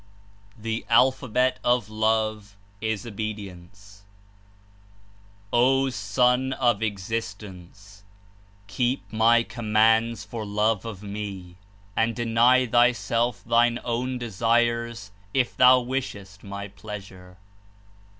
[0.57, 4.01] THE ALPHABET OF LOVE /.S' OBEDIENCE
[5.53, 8.03] ''O Son of Existence/
[8.65, 11.55] Keep my Commands for Love of Me,
[11.95, 17.37] and deny thyself thine ozvn desires if thou wishes t my Pleasure/^ (A.